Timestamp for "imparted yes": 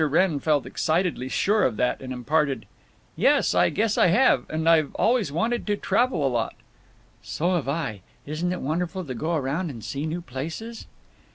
2.11-3.53